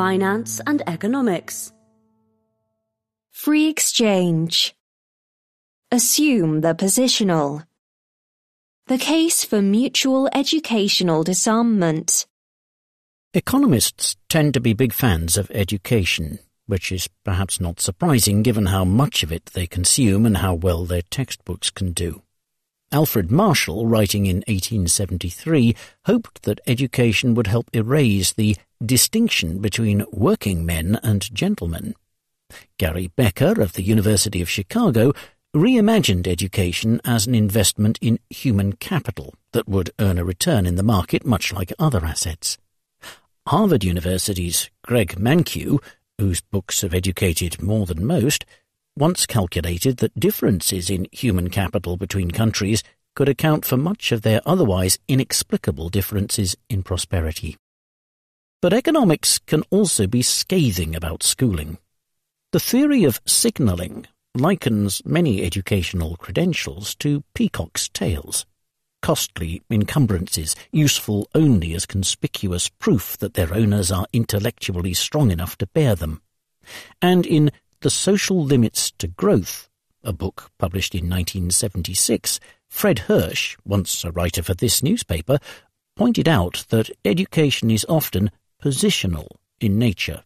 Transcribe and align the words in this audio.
finance 0.00 0.62
and 0.66 0.82
economics. 0.86 1.74
Free 3.32 3.68
exchange. 3.68 4.74
Assume 5.92 6.62
the 6.62 6.74
positional. 6.74 7.66
The 8.86 8.96
case 8.96 9.44
for 9.44 9.60
mutual 9.60 10.30
educational 10.32 11.22
disarmament. 11.22 12.26
Economists 13.34 14.16
tend 14.30 14.54
to 14.54 14.60
be 14.60 14.72
big 14.72 14.94
fans 14.94 15.36
of 15.36 15.50
education, 15.50 16.38
which 16.66 16.90
is 16.90 17.10
perhaps 17.22 17.60
not 17.60 17.78
surprising 17.78 18.42
given 18.42 18.66
how 18.66 18.86
much 18.86 19.22
of 19.22 19.30
it 19.30 19.50
they 19.52 19.66
consume 19.66 20.24
and 20.24 20.38
how 20.38 20.54
well 20.54 20.86
their 20.86 21.02
textbooks 21.02 21.68
can 21.68 21.92
do. 21.92 22.22
Alfred 22.92 23.30
Marshall, 23.30 23.86
writing 23.86 24.26
in 24.26 24.38
1873, 24.48 25.76
hoped 26.06 26.42
that 26.42 26.60
education 26.66 27.34
would 27.34 27.46
help 27.46 27.70
erase 27.72 28.32
the 28.32 28.56
distinction 28.84 29.60
between 29.60 30.04
working 30.10 30.66
men 30.66 30.98
and 31.02 31.32
gentlemen. 31.32 31.94
Gary 32.78 33.12
Becker 33.14 33.60
of 33.60 33.74
the 33.74 33.82
University 33.82 34.42
of 34.42 34.50
Chicago 34.50 35.12
reimagined 35.54 36.26
education 36.26 37.00
as 37.04 37.28
an 37.28 37.34
investment 37.34 37.96
in 38.00 38.18
human 38.28 38.72
capital 38.72 39.34
that 39.52 39.68
would 39.68 39.90
earn 40.00 40.18
a 40.18 40.24
return 40.24 40.66
in 40.66 40.74
the 40.74 40.82
market 40.82 41.24
much 41.24 41.52
like 41.52 41.72
other 41.78 42.04
assets. 42.04 42.58
Harvard 43.46 43.84
University's 43.84 44.68
Greg 44.82 45.16
Mankiw, 45.16 45.78
whose 46.18 46.40
books 46.40 46.82
have 46.82 46.94
educated 46.94 47.62
more 47.62 47.86
than 47.86 48.04
most, 48.04 48.44
once 48.96 49.26
calculated 49.26 49.98
that 49.98 50.18
differences 50.18 50.90
in 50.90 51.06
human 51.12 51.50
capital 51.50 51.96
between 51.96 52.30
countries 52.30 52.82
could 53.14 53.28
account 53.28 53.64
for 53.64 53.76
much 53.76 54.12
of 54.12 54.22
their 54.22 54.40
otherwise 54.46 54.98
inexplicable 55.08 55.88
differences 55.88 56.56
in 56.68 56.82
prosperity. 56.82 57.56
But 58.62 58.72
economics 58.72 59.38
can 59.38 59.62
also 59.70 60.06
be 60.06 60.22
scathing 60.22 60.94
about 60.94 61.22
schooling. 61.22 61.78
The 62.52 62.60
theory 62.60 63.04
of 63.04 63.20
signalling 63.26 64.06
likens 64.34 65.02
many 65.04 65.42
educational 65.42 66.16
credentials 66.16 66.94
to 66.96 67.24
peacock's 67.34 67.88
tails, 67.88 68.46
costly 69.02 69.62
encumbrances 69.70 70.54
useful 70.72 71.28
only 71.34 71.74
as 71.74 71.86
conspicuous 71.86 72.68
proof 72.68 73.16
that 73.18 73.34
their 73.34 73.52
owners 73.54 73.90
are 73.90 74.06
intellectually 74.12 74.94
strong 74.94 75.30
enough 75.30 75.56
to 75.58 75.66
bear 75.68 75.94
them. 75.94 76.20
And 77.00 77.26
in 77.26 77.50
the 77.82 77.88
Social 77.88 78.44
Limits 78.44 78.90
to 78.98 79.08
Growth, 79.08 79.70
a 80.04 80.12
book 80.12 80.50
published 80.58 80.94
in 80.94 81.08
1976, 81.08 82.38
Fred 82.68 83.00
Hirsch, 83.00 83.56
once 83.64 84.04
a 84.04 84.12
writer 84.12 84.42
for 84.42 84.52
this 84.52 84.82
newspaper, 84.82 85.38
pointed 85.96 86.28
out 86.28 86.66
that 86.68 86.90
education 87.06 87.70
is 87.70 87.86
often 87.88 88.30
positional 88.62 89.28
in 89.60 89.78
nature. 89.78 90.24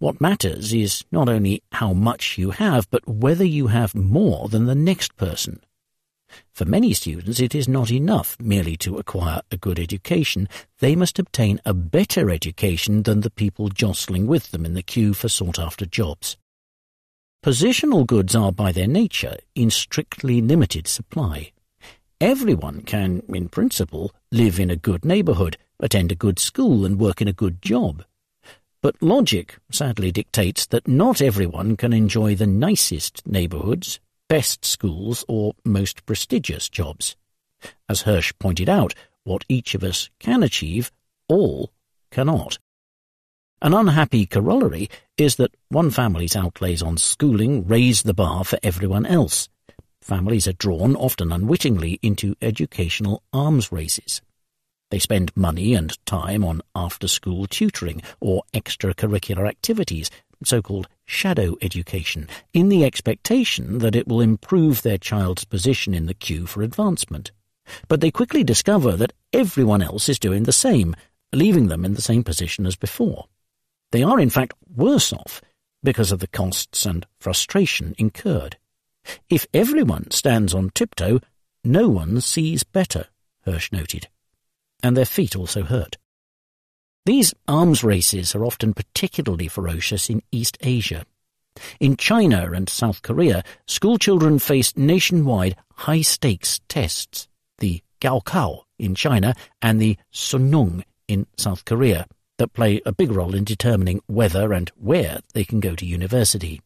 What 0.00 0.20
matters 0.20 0.74
is 0.74 1.02
not 1.10 1.30
only 1.30 1.62
how 1.72 1.94
much 1.94 2.36
you 2.36 2.50
have, 2.50 2.90
but 2.90 3.08
whether 3.08 3.44
you 3.44 3.68
have 3.68 3.94
more 3.94 4.48
than 4.48 4.66
the 4.66 4.74
next 4.74 5.16
person. 5.16 5.60
For 6.52 6.66
many 6.66 6.92
students, 6.92 7.40
it 7.40 7.54
is 7.54 7.68
not 7.68 7.90
enough 7.90 8.36
merely 8.38 8.76
to 8.78 8.98
acquire 8.98 9.40
a 9.50 9.56
good 9.56 9.78
education. 9.78 10.46
They 10.80 10.94
must 10.94 11.18
obtain 11.18 11.58
a 11.64 11.72
better 11.72 12.28
education 12.28 13.04
than 13.04 13.22
the 13.22 13.30
people 13.30 13.70
jostling 13.70 14.26
with 14.26 14.50
them 14.50 14.66
in 14.66 14.74
the 14.74 14.82
queue 14.82 15.14
for 15.14 15.30
sought-after 15.30 15.86
jobs. 15.86 16.36
Positional 17.44 18.06
goods 18.06 18.36
are 18.36 18.52
by 18.52 18.70
their 18.70 18.86
nature 18.86 19.36
in 19.56 19.68
strictly 19.68 20.40
limited 20.40 20.86
supply. 20.86 21.50
Everyone 22.20 22.82
can, 22.82 23.20
in 23.28 23.48
principle, 23.48 24.12
live 24.30 24.60
in 24.60 24.70
a 24.70 24.76
good 24.76 25.04
neighbourhood, 25.04 25.56
attend 25.80 26.12
a 26.12 26.14
good 26.14 26.38
school 26.38 26.86
and 26.86 27.00
work 27.00 27.20
in 27.20 27.26
a 27.26 27.32
good 27.32 27.60
job. 27.60 28.04
But 28.80 29.02
logic 29.02 29.58
sadly 29.72 30.12
dictates 30.12 30.66
that 30.66 30.86
not 30.86 31.20
everyone 31.20 31.76
can 31.76 31.92
enjoy 31.92 32.36
the 32.36 32.46
nicest 32.46 33.26
neighbourhoods, 33.26 33.98
best 34.28 34.64
schools 34.64 35.24
or 35.26 35.54
most 35.64 36.06
prestigious 36.06 36.68
jobs. 36.68 37.16
As 37.88 38.02
Hirsch 38.02 38.32
pointed 38.38 38.68
out, 38.68 38.94
what 39.24 39.44
each 39.48 39.74
of 39.74 39.82
us 39.82 40.10
can 40.20 40.44
achieve, 40.44 40.92
all 41.26 41.72
cannot. 42.12 42.60
An 43.62 43.74
unhappy 43.74 44.26
corollary 44.26 44.90
is 45.16 45.36
that 45.36 45.54
one 45.68 45.90
family's 45.90 46.34
outlays 46.34 46.82
on 46.82 46.96
schooling 46.96 47.64
raise 47.64 48.02
the 48.02 48.12
bar 48.12 48.42
for 48.42 48.58
everyone 48.60 49.06
else. 49.06 49.48
Families 50.00 50.48
are 50.48 50.52
drawn, 50.52 50.96
often 50.96 51.30
unwittingly, 51.30 52.00
into 52.02 52.34
educational 52.42 53.22
arms 53.32 53.70
races. 53.70 54.20
They 54.90 54.98
spend 54.98 55.30
money 55.36 55.74
and 55.74 55.96
time 56.06 56.44
on 56.44 56.62
after-school 56.74 57.46
tutoring 57.46 58.02
or 58.20 58.42
extracurricular 58.52 59.48
activities, 59.48 60.10
so-called 60.42 60.88
shadow 61.06 61.54
education, 61.62 62.28
in 62.52 62.68
the 62.68 62.84
expectation 62.84 63.78
that 63.78 63.94
it 63.94 64.08
will 64.08 64.20
improve 64.20 64.82
their 64.82 64.98
child's 64.98 65.44
position 65.44 65.94
in 65.94 66.06
the 66.06 66.14
queue 66.14 66.46
for 66.46 66.62
advancement. 66.62 67.30
But 67.86 68.00
they 68.00 68.10
quickly 68.10 68.42
discover 68.42 68.96
that 68.96 69.12
everyone 69.32 69.82
else 69.82 70.08
is 70.08 70.18
doing 70.18 70.42
the 70.42 70.52
same, 70.52 70.96
leaving 71.32 71.68
them 71.68 71.84
in 71.84 71.94
the 71.94 72.02
same 72.02 72.24
position 72.24 72.66
as 72.66 72.74
before. 72.74 73.26
They 73.92 74.02
are 74.02 74.18
in 74.18 74.30
fact 74.30 74.54
worse 74.74 75.12
off 75.12 75.40
because 75.82 76.12
of 76.12 76.18
the 76.18 76.26
costs 76.26 76.86
and 76.86 77.06
frustration 77.20 77.94
incurred. 77.98 78.56
If 79.28 79.46
everyone 79.52 80.10
stands 80.10 80.54
on 80.54 80.70
tiptoe, 80.70 81.20
no 81.62 81.88
one 81.88 82.20
sees 82.20 82.64
better, 82.64 83.06
Hirsch 83.44 83.70
noted. 83.70 84.08
And 84.82 84.96
their 84.96 85.04
feet 85.04 85.36
also 85.36 85.62
hurt. 85.62 85.96
These 87.04 87.34
arms 87.46 87.84
races 87.84 88.34
are 88.34 88.44
often 88.44 88.74
particularly 88.74 89.48
ferocious 89.48 90.08
in 90.08 90.22
East 90.30 90.56
Asia. 90.60 91.04
In 91.78 91.96
China 91.96 92.52
and 92.52 92.68
South 92.68 93.02
Korea, 93.02 93.42
schoolchildren 93.66 94.38
face 94.38 94.76
nationwide 94.76 95.56
high-stakes 95.74 96.60
tests, 96.68 97.28
the 97.58 97.82
Gaokao 98.00 98.62
in 98.78 98.94
China 98.94 99.34
and 99.60 99.80
the 99.80 99.98
Suneung 100.12 100.82
in 101.08 101.26
South 101.36 101.64
Korea, 101.64 102.06
that 102.42 102.52
play 102.52 102.80
a 102.84 102.90
big 102.90 103.12
role 103.12 103.36
in 103.36 103.44
determining 103.44 104.02
whether 104.08 104.52
and 104.52 104.68
where 104.70 105.20
they 105.32 105.44
can 105.44 105.60
go 105.60 105.76
to 105.76 105.86
university. 105.86 106.60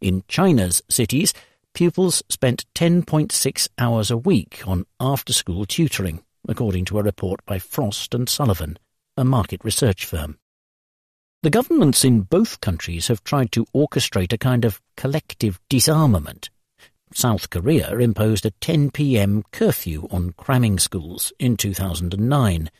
In 0.00 0.22
China's 0.28 0.82
cities, 0.88 1.34
pupils 1.74 2.22
spent 2.28 2.64
10.6 2.76 3.68
hours 3.76 4.12
a 4.12 4.16
week 4.16 4.62
on 4.68 4.86
after-school 5.00 5.66
tutoring, 5.66 6.22
according 6.48 6.84
to 6.84 7.00
a 7.00 7.02
report 7.02 7.44
by 7.44 7.58
Frost 7.58 8.14
and 8.14 8.28
Sullivan, 8.28 8.78
a 9.16 9.24
market 9.24 9.64
research 9.64 10.06
firm. 10.06 10.38
The 11.42 11.50
governments 11.50 12.04
in 12.04 12.20
both 12.20 12.60
countries 12.60 13.08
have 13.08 13.24
tried 13.24 13.50
to 13.50 13.66
orchestrate 13.74 14.32
a 14.32 14.38
kind 14.38 14.64
of 14.64 14.80
collective 14.96 15.58
disarmament. 15.68 16.50
South 17.12 17.50
Korea 17.50 17.98
imposed 17.98 18.46
a 18.46 18.52
10 18.52 18.92
p.m. 18.92 19.42
curfew 19.50 20.06
on 20.12 20.34
cramming 20.36 20.78
schools 20.78 21.32
in 21.40 21.56
2009. 21.56 22.70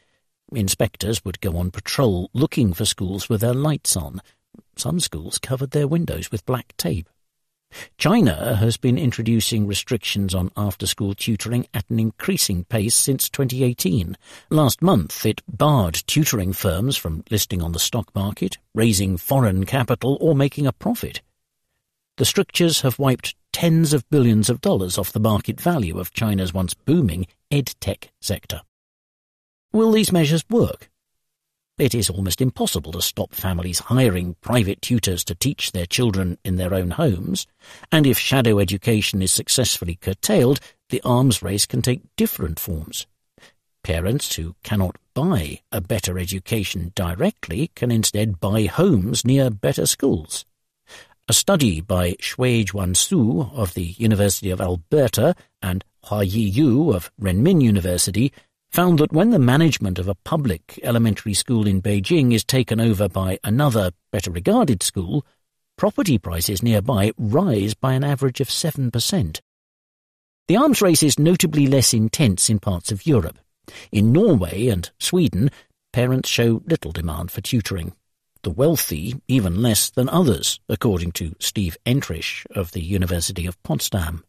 Inspectors 0.52 1.24
would 1.24 1.40
go 1.40 1.56
on 1.56 1.70
patrol 1.70 2.30
looking 2.32 2.72
for 2.72 2.84
schools 2.84 3.28
with 3.28 3.40
their 3.40 3.54
lights 3.54 3.96
on. 3.96 4.20
Some 4.76 5.00
schools 5.00 5.38
covered 5.38 5.70
their 5.70 5.88
windows 5.88 6.30
with 6.30 6.46
black 6.46 6.76
tape. 6.76 7.08
China 7.98 8.56
has 8.56 8.76
been 8.76 8.96
introducing 8.96 9.66
restrictions 9.66 10.34
on 10.34 10.50
after-school 10.56 11.14
tutoring 11.14 11.66
at 11.74 11.88
an 11.90 11.98
increasing 11.98 12.64
pace 12.64 12.94
since 12.94 13.28
2018. 13.28 14.16
Last 14.50 14.80
month, 14.80 15.26
it 15.26 15.42
barred 15.48 15.94
tutoring 16.06 16.52
firms 16.52 16.96
from 16.96 17.24
listing 17.30 17.60
on 17.60 17.72
the 17.72 17.80
stock 17.80 18.14
market, 18.14 18.58
raising 18.74 19.16
foreign 19.16 19.64
capital, 19.66 20.16
or 20.20 20.34
making 20.36 20.66
a 20.66 20.72
profit. 20.72 21.20
The 22.16 22.24
strictures 22.24 22.82
have 22.82 23.00
wiped 23.00 23.34
tens 23.52 23.92
of 23.92 24.08
billions 24.08 24.48
of 24.48 24.60
dollars 24.60 24.96
off 24.98 25.12
the 25.12 25.18
market 25.18 25.60
value 25.60 25.98
of 25.98 26.12
China's 26.12 26.54
once 26.54 26.74
booming 26.74 27.26
ed-tech 27.50 28.12
sector. 28.20 28.62
Will 29.74 29.90
these 29.90 30.12
measures 30.12 30.44
work? 30.48 30.88
It 31.78 31.96
is 31.96 32.08
almost 32.08 32.40
impossible 32.40 32.92
to 32.92 33.02
stop 33.02 33.34
families 33.34 33.80
hiring 33.80 34.36
private 34.40 34.80
tutors 34.80 35.24
to 35.24 35.34
teach 35.34 35.72
their 35.72 35.84
children 35.84 36.38
in 36.44 36.54
their 36.54 36.72
own 36.72 36.92
homes, 36.92 37.48
and 37.90 38.06
if 38.06 38.16
shadow 38.16 38.60
education 38.60 39.20
is 39.20 39.32
successfully 39.32 39.96
curtailed, 39.96 40.60
the 40.90 41.02
arms 41.04 41.42
race 41.42 41.66
can 41.66 41.82
take 41.82 42.02
different 42.14 42.60
forms. 42.60 43.08
Parents 43.82 44.36
who 44.36 44.54
cannot 44.62 44.94
buy 45.12 45.58
a 45.72 45.80
better 45.80 46.20
education 46.20 46.92
directly 46.94 47.72
can 47.74 47.90
instead 47.90 48.38
buy 48.38 48.66
homes 48.66 49.24
near 49.24 49.50
better 49.50 49.86
schools. 49.86 50.44
A 51.26 51.32
study 51.32 51.80
by 51.80 52.14
Shui 52.20 52.64
Juan-Su 52.72 53.50
of 53.52 53.74
the 53.74 53.96
University 53.98 54.50
of 54.50 54.60
Alberta 54.60 55.34
and 55.60 55.84
Hua 56.04 56.20
Yi-yu 56.20 56.92
of 56.92 57.10
Renmin 57.20 57.60
University 57.60 58.32
found 58.74 58.98
that 58.98 59.12
when 59.12 59.30
the 59.30 59.38
management 59.38 60.00
of 60.00 60.08
a 60.08 60.16
public 60.16 60.80
elementary 60.82 61.32
school 61.32 61.64
in 61.64 61.80
Beijing 61.80 62.34
is 62.34 62.42
taken 62.42 62.80
over 62.80 63.08
by 63.08 63.38
another, 63.44 63.92
better 64.10 64.32
regarded 64.32 64.82
school, 64.82 65.24
property 65.78 66.18
prices 66.18 66.60
nearby 66.60 67.12
rise 67.16 67.74
by 67.74 67.92
an 67.92 68.02
average 68.02 68.40
of 68.40 68.48
7%. 68.48 69.40
The 70.48 70.56
arms 70.56 70.82
race 70.82 71.04
is 71.04 71.20
notably 71.20 71.68
less 71.68 71.94
intense 71.94 72.50
in 72.50 72.58
parts 72.58 72.90
of 72.90 73.06
Europe. 73.06 73.38
In 73.92 74.10
Norway 74.10 74.66
and 74.66 74.90
Sweden, 74.98 75.50
parents 75.92 76.28
show 76.28 76.60
little 76.66 76.90
demand 76.90 77.30
for 77.30 77.42
tutoring. 77.42 77.92
the 78.44 78.50
wealthy 78.50 79.14
even 79.26 79.60
less 79.60 79.90
than 79.90 80.08
others, 80.08 80.60
according 80.68 81.10
to 81.12 81.34
Steve 81.40 81.76
Entrich 81.84 82.46
of 82.50 82.72
the 82.72 82.82
University 82.82 83.46
of 83.46 83.60
Potsdam. 83.64 84.22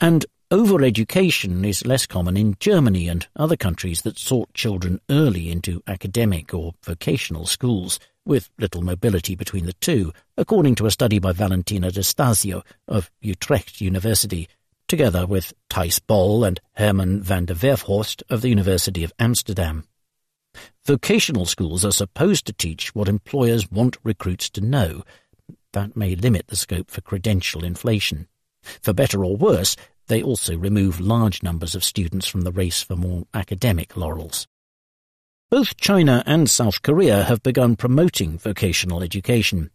And 0.00 0.24
overeducation 0.52 1.66
is 1.66 1.86
less 1.86 2.04
common 2.04 2.36
in 2.36 2.54
Germany 2.60 3.08
and 3.08 3.26
other 3.36 3.56
countries 3.56 4.02
that 4.02 4.18
sort 4.18 4.52
children 4.52 5.00
early 5.08 5.50
into 5.50 5.82
academic 5.86 6.52
or 6.52 6.74
vocational 6.84 7.46
schools, 7.46 7.98
with 8.26 8.50
little 8.58 8.82
mobility 8.82 9.34
between 9.34 9.64
the 9.64 9.72
two, 9.72 10.12
according 10.36 10.74
to 10.74 10.84
a 10.84 10.90
study 10.90 11.18
by 11.18 11.32
Valentina 11.32 11.90
Di 11.90 12.02
Stasio 12.02 12.62
of 12.86 13.10
Utrecht 13.22 13.80
University, 13.80 14.46
together 14.88 15.26
with 15.26 15.54
Thijs 15.70 15.98
Bol 16.06 16.44
and 16.44 16.60
Herman 16.74 17.22
van 17.22 17.46
de 17.46 17.54
Werfhorst 17.54 18.22
of 18.28 18.42
the 18.42 18.50
University 18.50 19.02
of 19.04 19.12
Amsterdam. 19.18 19.84
Vocational 20.84 21.46
schools 21.46 21.82
are 21.82 21.92
supposed 21.92 22.44
to 22.44 22.52
teach 22.52 22.94
what 22.94 23.08
employers 23.08 23.70
want 23.70 23.96
recruits 24.04 24.50
to 24.50 24.60
know. 24.60 25.02
That 25.72 25.96
may 25.96 26.14
limit 26.14 26.48
the 26.48 26.56
scope 26.56 26.90
for 26.90 27.00
credential 27.00 27.64
inflation. 27.64 28.28
For 28.80 28.92
better 28.92 29.24
or 29.24 29.36
worse, 29.36 29.76
they 30.06 30.22
also 30.22 30.56
remove 30.56 31.00
large 31.00 31.42
numbers 31.42 31.74
of 31.74 31.84
students 31.84 32.26
from 32.26 32.42
the 32.42 32.52
race 32.52 32.82
for 32.82 32.96
more 32.96 33.24
academic 33.34 33.96
laurels. 33.96 34.46
Both 35.50 35.76
China 35.76 36.22
and 36.26 36.48
South 36.48 36.80
Korea 36.82 37.24
have 37.24 37.42
begun 37.42 37.76
promoting 37.76 38.38
vocational 38.38 39.02
education. 39.02 39.70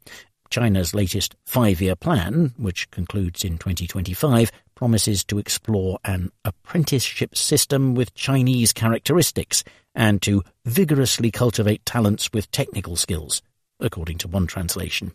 China's 0.50 0.96
latest 0.96 1.36
five-year 1.46 1.96
plan, 1.96 2.54
which 2.58 2.90
concludes 2.90 3.44
in 3.44 3.58
2025, 3.58 4.52
promises 4.76 5.24
to 5.26 5.38
explore 5.38 6.00
an 6.04 6.32
apprenticeship 6.46 7.36
system 7.36 7.94
with 7.94 8.16
Chinese 8.16 8.74
characteristics 8.74 9.64
and 9.94 10.22
to 10.22 10.44
vigorously 10.66 11.32
cultivate 11.32 11.86
talents 11.86 12.32
with 12.34 12.50
technical 12.52 12.96
skills, 12.96 13.42
according 13.80 14.18
to 14.18 14.28
one 14.28 14.48
translation. 14.48 15.12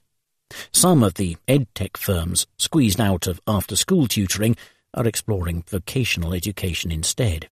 Some 0.73 1.03
of 1.03 1.15
the 1.15 1.37
edtech 1.49 1.97
firms 1.97 2.47
squeezed 2.59 3.01
out 3.01 3.27
of 3.27 3.41
after-school 3.47 4.07
tutoring 4.07 4.57
are 4.95 5.07
exploring 5.07 5.65
vocational 5.69 6.35
education 6.35 6.91
instead. 6.93 7.49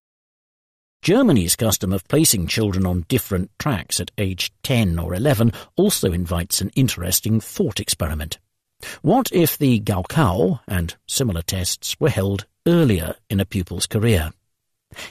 Germany's 1.01 1.55
custom 1.55 1.91
of 1.91 2.07
placing 2.07 2.45
children 2.45 2.85
on 2.85 3.05
different 3.07 3.49
tracks 3.57 3.99
at 3.99 4.11
age 4.19 4.51
10 4.63 4.99
or 4.99 5.15
11 5.15 5.51
also 5.75 6.11
invites 6.11 6.61
an 6.61 6.69
interesting 6.75 7.39
thought 7.39 7.79
experiment. 7.79 8.37
What 9.01 9.31
if 9.31 9.57
the 9.57 9.79
Gaokao 9.79 10.59
and 10.67 10.95
similar 11.07 11.41
tests 11.41 11.95
were 11.99 12.09
held 12.09 12.45
earlier 12.67 13.15
in 13.29 13.39
a 13.39 13.45
pupil's 13.45 13.87
career? 13.87 14.31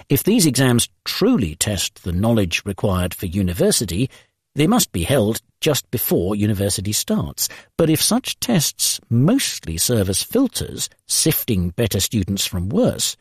If 0.08 0.22
these 0.22 0.46
exams 0.46 0.88
truly 1.04 1.56
test 1.56 2.04
the 2.04 2.12
knowledge 2.12 2.62
required 2.64 3.14
for 3.14 3.26
university, 3.26 4.10
they 4.54 4.66
must 4.66 4.92
be 4.92 5.04
held 5.04 5.40
just 5.60 5.90
before 5.90 6.34
university 6.34 6.92
starts. 6.92 7.48
But 7.76 7.90
if 7.90 8.02
such 8.02 8.40
tests 8.40 9.00
mostly 9.08 9.76
serve 9.76 10.08
as 10.08 10.22
filters, 10.22 10.88
sifting 11.06 11.70
better 11.70 12.00
students 12.00 12.46
from 12.46 12.68
worse, 12.68 13.16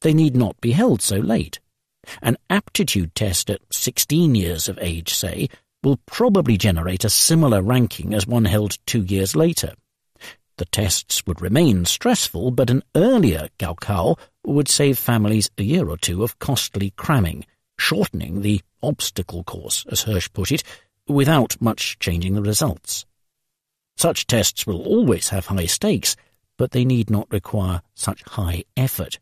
they 0.00 0.14
need 0.14 0.36
not 0.36 0.60
be 0.60 0.72
held 0.72 1.02
so 1.02 1.16
late. 1.16 1.60
An 2.20 2.36
aptitude 2.50 3.14
test 3.14 3.48
at 3.48 3.60
16 3.70 4.34
years 4.34 4.68
of 4.68 4.78
age, 4.80 5.14
say, 5.14 5.48
will 5.82 6.00
probably 6.06 6.56
generate 6.56 7.04
a 7.04 7.10
similar 7.10 7.62
ranking 7.62 8.14
as 8.14 8.26
one 8.26 8.44
held 8.44 8.78
two 8.86 9.02
years 9.02 9.36
later. 9.36 9.74
The 10.58 10.64
tests 10.66 11.26
would 11.26 11.40
remain 11.40 11.84
stressful, 11.84 12.52
but 12.52 12.70
an 12.70 12.82
earlier 12.94 13.48
Gaokao 13.58 14.18
would 14.44 14.68
save 14.68 14.98
families 14.98 15.50
a 15.58 15.62
year 15.62 15.88
or 15.88 15.96
two 15.96 16.22
of 16.22 16.38
costly 16.38 16.90
cramming, 16.90 17.44
shortening 17.82 18.42
the 18.42 18.62
obstacle 18.80 19.42
course, 19.42 19.84
as 19.90 20.02
Hirsch 20.02 20.32
put 20.32 20.52
it, 20.52 20.62
without 21.08 21.60
much 21.60 21.98
changing 21.98 22.34
the 22.34 22.42
results. 22.42 23.04
Such 23.96 24.26
tests 24.26 24.66
will 24.66 24.82
always 24.82 25.30
have 25.30 25.46
high 25.46 25.66
stakes, 25.66 26.14
but 26.56 26.70
they 26.70 26.84
need 26.84 27.10
not 27.10 27.32
require 27.32 27.82
such 27.94 28.22
high 28.22 28.64
effort. 28.76 29.18